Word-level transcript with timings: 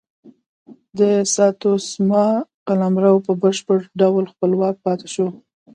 د 0.99 1.01
ساتسوما 1.33 2.25
قلمرو 2.67 3.15
په 3.25 3.31
بشپړ 3.41 3.79
ډول 4.01 4.23
خپلواک 4.33 4.75
پاتې 4.85 5.07
شو. 5.13 5.27